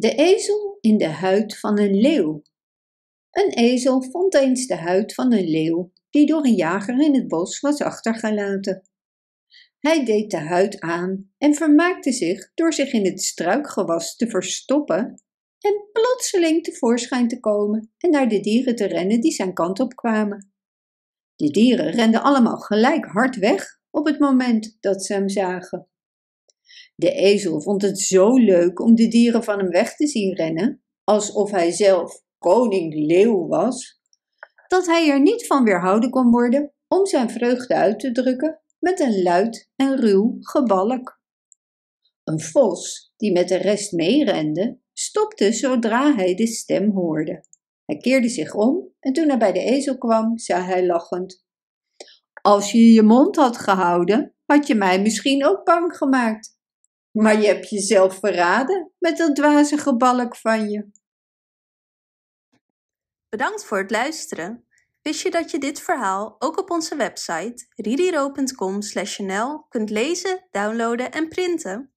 De 0.00 0.14
ezel 0.14 0.78
in 0.80 0.98
de 0.98 1.08
huid 1.08 1.58
van 1.58 1.78
een 1.78 1.94
leeuw. 1.94 2.42
Een 3.30 3.50
ezel 3.50 4.02
vond 4.02 4.34
eens 4.34 4.66
de 4.66 4.76
huid 4.76 5.14
van 5.14 5.32
een 5.32 5.48
leeuw 5.48 5.92
die 6.10 6.26
door 6.26 6.44
een 6.44 6.54
jager 6.54 7.00
in 7.00 7.14
het 7.14 7.28
bos 7.28 7.60
was 7.60 7.80
achtergelaten. 7.80 8.82
Hij 9.78 10.04
deed 10.04 10.30
de 10.30 10.36
huid 10.36 10.80
aan 10.80 11.30
en 11.38 11.54
vermaakte 11.54 12.12
zich 12.12 12.50
door 12.54 12.72
zich 12.72 12.92
in 12.92 13.04
het 13.04 13.22
struikgewas 13.22 14.16
te 14.16 14.28
verstoppen 14.28 15.22
en 15.60 15.88
plotseling 15.92 16.64
tevoorschijn 16.64 17.28
te 17.28 17.40
komen 17.40 17.92
en 17.98 18.10
naar 18.10 18.28
de 18.28 18.40
dieren 18.40 18.74
te 18.74 18.86
rennen 18.86 19.20
die 19.20 19.32
zijn 19.32 19.54
kant 19.54 19.80
op 19.80 19.94
kwamen. 19.94 20.52
De 21.36 21.50
dieren 21.50 21.90
renden 21.90 22.22
allemaal 22.22 22.58
gelijk 22.58 23.04
hard 23.04 23.36
weg 23.36 23.80
op 23.90 24.06
het 24.06 24.18
moment 24.18 24.76
dat 24.80 25.04
ze 25.04 25.12
hem 25.12 25.28
zagen. 25.28 25.88
De 26.94 27.10
ezel 27.10 27.60
vond 27.60 27.82
het 27.82 28.00
zo 28.00 28.36
leuk 28.36 28.80
om 28.80 28.94
de 28.94 29.08
dieren 29.08 29.44
van 29.44 29.58
hem 29.58 29.70
weg 29.70 29.96
te 29.96 30.06
zien 30.06 30.34
rennen, 30.34 30.82
alsof 31.04 31.50
hij 31.50 31.70
zelf 31.70 32.22
koning 32.38 32.94
leeuw 32.94 33.46
was, 33.46 34.00
dat 34.68 34.86
hij 34.86 35.10
er 35.10 35.20
niet 35.20 35.46
van 35.46 35.64
weerhouden 35.64 36.10
kon 36.10 36.30
worden 36.30 36.72
om 36.88 37.06
zijn 37.06 37.30
vreugde 37.30 37.74
uit 37.74 38.00
te 38.00 38.12
drukken 38.12 38.60
met 38.78 39.00
een 39.00 39.22
luid 39.22 39.70
en 39.76 39.96
ruw 40.00 40.36
gebalk. 40.40 41.20
Een 42.24 42.40
vos, 42.40 43.12
die 43.16 43.32
met 43.32 43.48
de 43.48 43.56
rest 43.56 43.92
meerende, 43.92 44.78
stopte 44.92 45.52
zodra 45.52 46.14
hij 46.14 46.34
de 46.34 46.46
stem 46.46 46.90
hoorde. 46.90 47.44
Hij 47.84 47.96
keerde 47.96 48.28
zich 48.28 48.54
om 48.54 48.88
en 49.00 49.12
toen 49.12 49.28
hij 49.28 49.38
bij 49.38 49.52
de 49.52 49.60
ezel 49.60 49.98
kwam, 49.98 50.38
zei 50.38 50.62
hij 50.62 50.86
lachend: 50.86 51.44
Als 52.42 52.72
je 52.72 52.92
je 52.92 53.02
mond 53.02 53.36
had 53.36 53.56
gehouden, 53.56 54.34
had 54.44 54.66
je 54.66 54.74
mij 54.74 55.02
misschien 55.02 55.46
ook 55.46 55.64
bang 55.64 55.96
gemaakt. 55.96 56.57
Maar 57.10 57.40
je 57.40 57.46
hebt 57.46 57.68
jezelf 57.68 58.18
verraden 58.18 58.92
met 58.98 59.16
dat 59.16 59.34
dwazige 59.34 59.96
balk 59.96 60.36
van 60.36 60.70
je. 60.70 60.90
Bedankt 63.28 63.64
voor 63.64 63.78
het 63.78 63.90
luisteren. 63.90 64.66
Wist 65.02 65.22
je 65.22 65.30
dat 65.30 65.50
je 65.50 65.58
dit 65.58 65.80
verhaal 65.80 66.36
ook 66.38 66.58
op 66.58 66.70
onze 66.70 66.96
website 66.96 67.66
ririro.com/nl 67.76 69.66
kunt 69.68 69.90
lezen, 69.90 70.46
downloaden 70.50 71.12
en 71.12 71.28
printen? 71.28 71.92